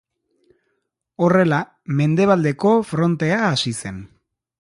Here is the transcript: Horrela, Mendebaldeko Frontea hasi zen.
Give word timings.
Horrela, 1.25 1.59
Mendebaldeko 1.99 2.73
Frontea 2.93 3.39
hasi 3.51 3.75
zen. 3.83 4.01